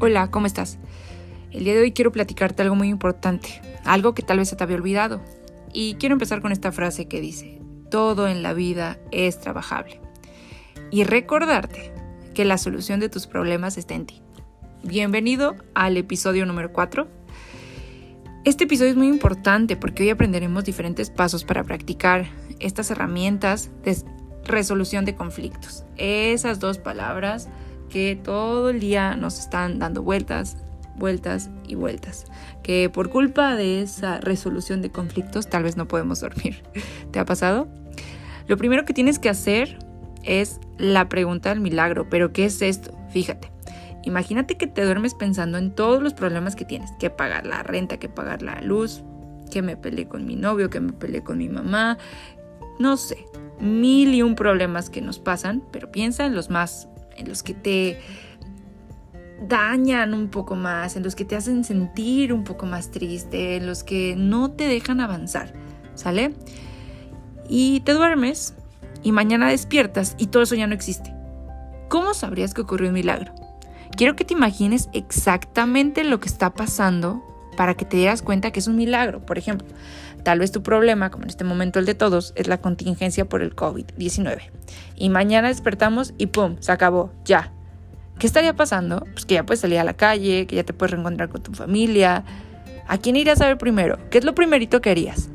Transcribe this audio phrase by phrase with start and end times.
[0.00, 0.78] Hola, ¿cómo estás?
[1.50, 4.62] El día de hoy quiero platicarte algo muy importante, algo que tal vez se te
[4.62, 5.20] había olvidado.
[5.72, 7.60] Y quiero empezar con esta frase que dice,
[7.90, 10.00] todo en la vida es trabajable.
[10.92, 11.92] Y recordarte
[12.32, 14.22] que la solución de tus problemas está en ti.
[14.84, 17.08] Bienvenido al episodio número 4.
[18.44, 22.28] Este episodio es muy importante porque hoy aprenderemos diferentes pasos para practicar
[22.60, 23.96] estas herramientas de
[24.44, 25.84] resolución de conflictos.
[25.96, 27.48] Esas dos palabras
[27.88, 30.56] que todo el día nos están dando vueltas,
[30.96, 32.26] vueltas y vueltas.
[32.62, 36.62] Que por culpa de esa resolución de conflictos tal vez no podemos dormir.
[37.10, 37.68] ¿Te ha pasado?
[38.46, 39.78] Lo primero que tienes que hacer
[40.24, 42.08] es la pregunta del milagro.
[42.08, 42.96] ¿Pero qué es esto?
[43.10, 43.50] Fíjate.
[44.04, 46.90] Imagínate que te duermes pensando en todos los problemas que tienes.
[46.98, 49.02] Que pagar la renta, que pagar la luz,
[49.50, 51.98] que me peleé con mi novio, que me peleé con mi mamá.
[52.78, 53.26] No sé,
[53.60, 56.88] mil y un problemas que nos pasan, pero piensa en los más
[57.18, 58.00] en los que te
[59.46, 63.66] dañan un poco más, en los que te hacen sentir un poco más triste, en
[63.66, 65.52] los que no te dejan avanzar,
[65.94, 66.34] ¿sale?
[67.48, 68.54] Y te duermes
[69.02, 71.14] y mañana despiertas y todo eso ya no existe.
[71.88, 73.32] ¿Cómo sabrías que ocurrió un milagro?
[73.96, 77.22] Quiero que te imagines exactamente lo que está pasando
[77.58, 79.26] para que te dieras cuenta que es un milagro.
[79.26, 79.66] Por ejemplo,
[80.22, 83.42] tal vez tu problema, como en este momento el de todos, es la contingencia por
[83.42, 84.42] el COVID-19.
[84.94, 86.54] Y mañana despertamos y ¡pum!
[86.60, 87.52] Se acabó, ya.
[88.20, 89.00] ¿Qué estaría pasando?
[89.12, 91.50] Pues que ya puedes salir a la calle, que ya te puedes reencontrar con tu
[91.50, 92.22] familia.
[92.86, 93.98] ¿A quién irías a ver primero?
[94.08, 95.28] ¿Qué es lo primerito que harías?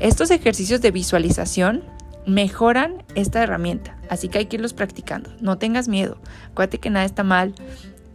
[0.00, 1.84] Estos ejercicios de visualización
[2.24, 5.30] mejoran esta herramienta, así que hay que irlos practicando.
[5.38, 6.16] No tengas miedo,
[6.50, 7.54] acuérdate que nada está mal,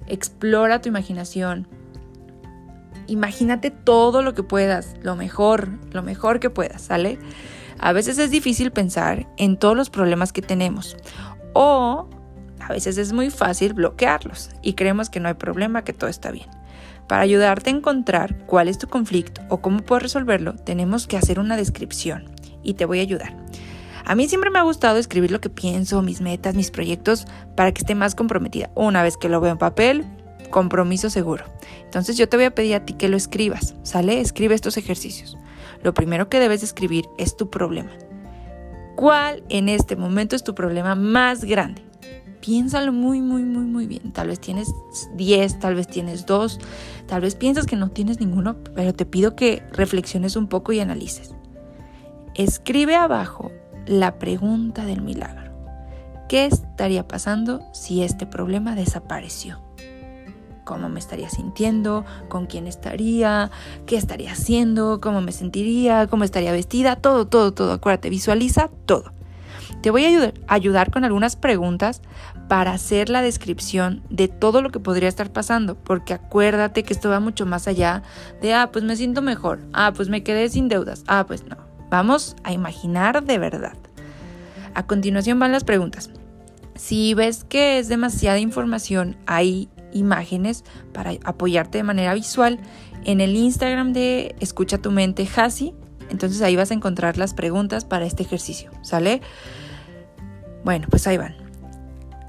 [0.08, 1.68] explora tu imaginación,
[3.08, 7.20] imagínate todo lo que puedas, lo mejor, lo mejor que puedas, ¿sale?
[7.80, 10.96] A veces es difícil pensar en todos los problemas que tenemos
[11.54, 12.08] o
[12.60, 16.32] a veces es muy fácil bloquearlos y creemos que no hay problema, que todo está
[16.32, 16.48] bien.
[17.08, 21.40] Para ayudarte a encontrar cuál es tu conflicto o cómo puedes resolverlo, tenemos que hacer
[21.40, 22.32] una descripción
[22.64, 23.36] y te voy a ayudar.
[24.06, 27.26] A mí siempre me ha gustado escribir lo que pienso, mis metas, mis proyectos,
[27.56, 28.70] para que esté más comprometida.
[28.76, 30.06] Una vez que lo veo en papel,
[30.50, 31.46] compromiso seguro.
[31.84, 34.20] Entonces yo te voy a pedir a ti que lo escribas, ¿sale?
[34.20, 35.38] Escribe estos ejercicios.
[35.84, 37.92] Lo primero que debes escribir es tu problema.
[38.96, 41.84] ¿Cuál en este momento es tu problema más grande?
[42.42, 44.12] Piénsalo muy, muy, muy, muy bien.
[44.12, 44.74] Tal vez tienes
[45.16, 46.60] 10, tal vez tienes 2,
[47.08, 50.80] tal vez piensas que no tienes ninguno, pero te pido que reflexiones un poco y
[50.80, 51.34] analices.
[52.36, 53.52] Escribe abajo
[53.86, 55.52] la pregunta del milagro.
[56.30, 59.62] ¿Qué estaría pasando si este problema desapareció?
[60.64, 63.52] Cómo me estaría sintiendo, con quién estaría,
[63.86, 67.74] qué estaría haciendo, cómo me sentiría, cómo estaría vestida, todo, todo, todo.
[67.74, 69.14] Acuérdate, visualiza todo.
[69.82, 72.02] Te voy a ayudar, ayudar, con algunas preguntas
[72.48, 77.10] para hacer la descripción de todo lo que podría estar pasando, porque acuérdate que esto
[77.10, 78.02] va mucho más allá
[78.42, 81.58] de, ah, pues me siento mejor, ah, pues me quedé sin deudas, ah, pues no.
[81.90, 83.76] Vamos a imaginar de verdad.
[84.74, 86.10] A continuación van las preguntas.
[86.76, 92.60] Si ves que es demasiada información, ahí imágenes para apoyarte de manera visual
[93.06, 95.74] en el Instagram de Escucha tu mente Hasi.
[96.10, 99.22] Entonces ahí vas a encontrar las preguntas para este ejercicio, ¿sale?
[100.64, 101.36] Bueno, pues ahí van.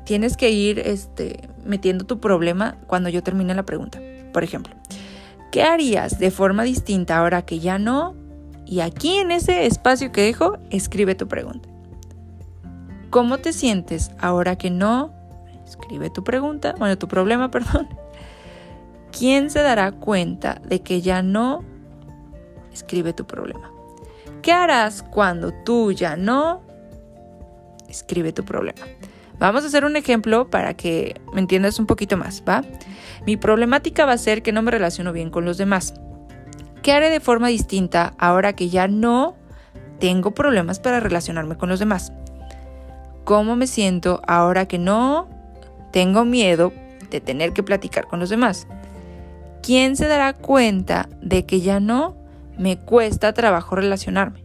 [0.04, 4.00] Tienes que ir este, metiendo tu problema cuando yo termine la pregunta.
[4.32, 4.74] Por ejemplo,
[5.50, 8.14] ¿qué harías de forma distinta ahora que ya no?
[8.66, 11.68] Y aquí en ese espacio que dejo, escribe tu pregunta.
[13.10, 15.12] ¿Cómo te sientes ahora que no
[15.64, 17.88] Escribe tu pregunta, bueno, tu problema, perdón.
[19.16, 21.64] ¿Quién se dará cuenta de que ya no?
[22.72, 23.70] Escribe tu problema.
[24.42, 26.62] ¿Qué harás cuando tú ya no?
[27.88, 28.84] Escribe tu problema.
[29.38, 32.62] Vamos a hacer un ejemplo para que me entiendas un poquito más, ¿va?
[33.26, 35.94] Mi problemática va a ser que no me relaciono bien con los demás.
[36.82, 39.36] ¿Qué haré de forma distinta ahora que ya no
[39.98, 42.12] tengo problemas para relacionarme con los demás?
[43.24, 45.28] ¿Cómo me siento ahora que no
[45.94, 46.72] tengo miedo
[47.08, 48.66] de tener que platicar con los demás.
[49.62, 52.16] ¿Quién se dará cuenta de que ya no
[52.58, 54.42] me cuesta trabajo relacionarme?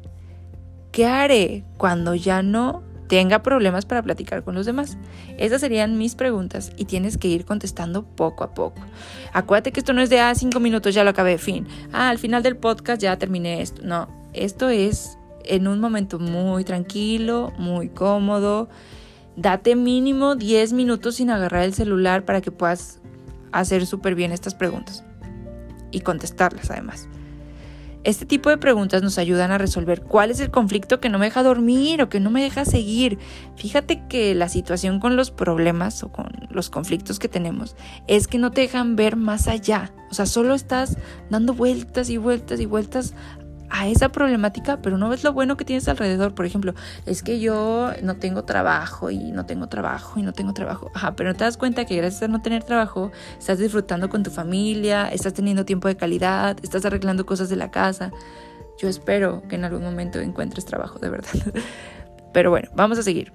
[0.92, 5.00] ¿Qué haré cuando ya no tenga problemas para platicar con los demás?
[5.40, 8.84] Esas serían mis preguntas y tienes que ir contestando poco a poco.
[9.34, 11.68] Acuérdate que esto no es de, ah, cinco minutos ya lo acabé, fin.
[11.92, 13.82] Ah, al final del podcast ya terminé esto.
[13.84, 18.70] No, esto es en un momento muy tranquilo, muy cómodo
[19.36, 23.00] Date mínimo 10 minutos sin agarrar el celular para que puedas
[23.52, 25.04] hacer súper bien estas preguntas
[25.92, 27.08] y contestarlas además.
[28.06, 31.26] Este tipo de preguntas nos ayudan a resolver cuál es el conflicto que no me
[31.26, 33.20] deja dormir o que no me deja seguir.
[33.58, 37.76] Fíjate que la situación con los problemas o con los conflictos que tenemos
[38.08, 39.92] es que no te dejan ver más allá.
[40.10, 40.98] O sea, solo estás
[41.30, 43.16] dando vueltas y vueltas y vueltas
[43.70, 46.34] a esa problemática, pero no ves lo bueno que tienes alrededor.
[46.34, 46.74] Por ejemplo,
[47.06, 50.92] es que yo no tengo trabajo y no tengo trabajo y no tengo trabajo.
[50.94, 54.24] Ajá, pero no te das cuenta que gracias a no tener trabajo, estás disfrutando con
[54.24, 58.12] tu familia, estás teniendo tiempo de calidad, estás arreglando cosas de la casa.
[58.80, 61.32] Yo espero que en algún momento encuentres trabajo, de verdad.
[62.34, 63.32] Pero bueno, vamos a seguir.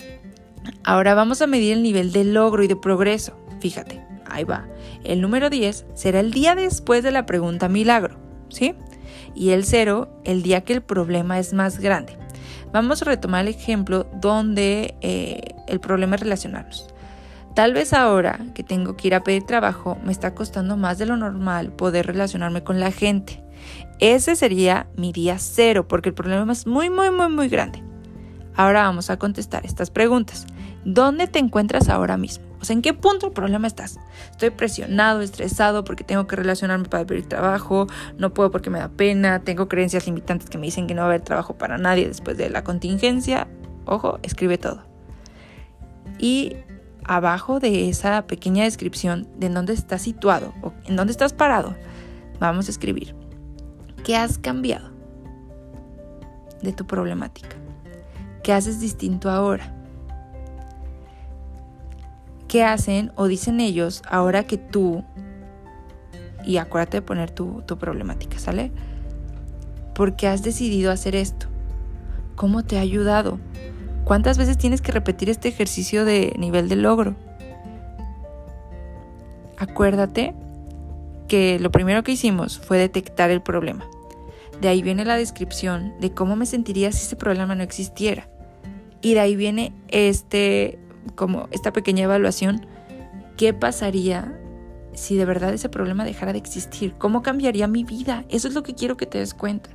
[0.83, 3.37] Ahora vamos a medir el nivel de logro y de progreso.
[3.61, 4.67] Fíjate, ahí va.
[5.05, 8.17] El número 10 será el día después de la pregunta milagro,
[8.49, 8.75] ¿sí?
[9.35, 12.17] Y el cero el día que el problema es más grande.
[12.73, 16.89] Vamos a retomar el ejemplo donde eh, el problema es relacionarnos.
[17.55, 21.07] Tal vez ahora que tengo que ir a pedir trabajo me está costando más de
[21.07, 23.45] lo normal poder relacionarme con la gente.
[24.01, 27.81] Ese sería mi día cero porque el problema es muy, muy, muy, muy grande.
[28.57, 30.47] Ahora vamos a contestar estas preguntas.
[30.85, 32.45] ¿Dónde te encuentras ahora mismo?
[32.65, 34.01] O sea, ¿en qué punto el problema estás?
[34.31, 38.89] Estoy presionado, estresado porque tengo que relacionarme para pedir trabajo, no puedo porque me da
[38.89, 42.09] pena, tengo creencias limitantes que me dicen que no va a haber trabajo para nadie
[42.09, 43.49] después de la contingencia.
[43.85, 44.83] Ojo, escribe todo.
[46.19, 46.57] Y
[47.05, 51.77] abajo de esa pequeña descripción de en dónde estás situado o en dónde estás parado,
[52.41, 53.15] vamos a escribir
[54.05, 54.91] qué has cambiado
[56.63, 57.57] de tu problemática,
[58.43, 59.84] qué haces distinto ahora
[62.55, 65.03] qué hacen o dicen ellos ahora que tú,
[66.45, 68.71] y acuérdate de poner tu, tu problemática, ¿sale?
[69.93, 71.49] ¿Por qué has decidido hacer esto?
[72.37, 73.41] ¿Cómo te ha ayudado?
[74.05, 77.17] ¿Cuántas veces tienes que repetir este ejercicio de nivel de logro?
[79.59, 80.33] Acuérdate
[81.27, 83.85] que lo primero que hicimos fue detectar el problema.
[84.61, 88.29] De ahí viene la descripción de cómo me sentiría si ese problema no existiera.
[89.01, 90.79] Y de ahí viene este
[91.15, 92.67] como esta pequeña evaluación,
[93.37, 94.39] ¿qué pasaría
[94.93, 96.95] si de verdad ese problema dejara de existir?
[96.99, 98.25] ¿Cómo cambiaría mi vida?
[98.29, 99.71] Eso es lo que quiero que te des cuenta.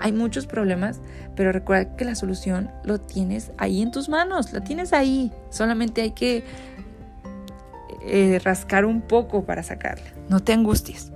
[0.00, 1.00] Hay muchos problemas,
[1.36, 5.32] pero recuerda que la solución lo tienes ahí en tus manos, la tienes ahí.
[5.50, 6.44] Solamente hay que
[8.06, 10.06] eh, rascar un poco para sacarla.
[10.28, 11.12] No te angusties.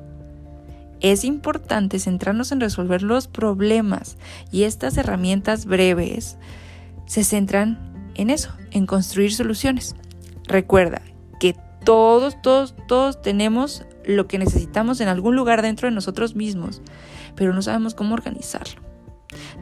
[1.01, 4.17] Es importante centrarnos en resolver los problemas
[4.51, 6.37] y estas herramientas breves
[7.07, 7.79] se centran
[8.19, 9.97] en eso, en construir soluciones.
[10.47, 11.01] Recuerda
[11.41, 16.83] que todos, todos, todos tenemos lo que necesitamos en algún lugar dentro de nosotros mismos,
[17.35, 18.83] pero no sabemos cómo organizarlo.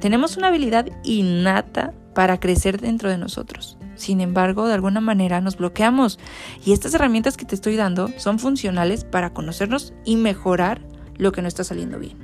[0.01, 3.77] Tenemos una habilidad innata para crecer dentro de nosotros.
[3.95, 6.19] Sin embargo, de alguna manera nos bloqueamos
[6.65, 10.81] y estas herramientas que te estoy dando son funcionales para conocernos y mejorar
[11.17, 12.17] lo que no está saliendo bien.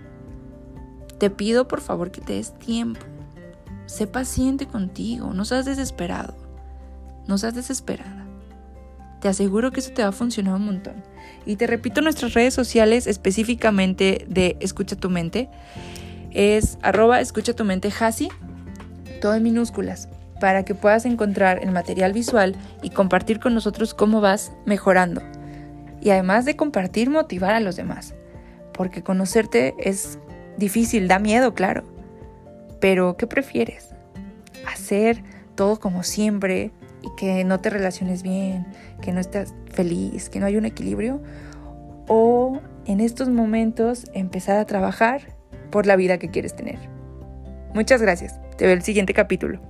[1.18, 3.00] Te pido por favor que te des tiempo
[3.86, 6.34] Sé paciente contigo, no seas desesperado,
[7.26, 8.26] no seas desesperada.
[9.20, 10.94] Te aseguro que eso te va a funcionar un montón.
[11.46, 15.48] Y te repito nuestras redes sociales específicamente de Escucha tu mente.
[16.32, 18.30] Es arroba escucha tu mente Hasi,
[19.20, 20.08] todo en minúsculas,
[20.40, 25.22] para que puedas encontrar el material visual y compartir con nosotros cómo vas mejorando.
[26.00, 28.14] Y además de compartir, motivar a los demás.
[28.72, 30.18] Porque conocerte es
[30.58, 31.84] difícil, da miedo, claro.
[32.82, 33.94] Pero, ¿qué prefieres?
[34.66, 35.22] ¿Hacer
[35.54, 38.66] todo como siempre y que no te relaciones bien,
[39.00, 41.22] que no estés feliz, que no hay un equilibrio?
[42.08, 45.22] ¿O en estos momentos empezar a trabajar
[45.70, 46.80] por la vida que quieres tener?
[47.72, 48.40] Muchas gracias.
[48.56, 49.60] Te veo el siguiente capítulo.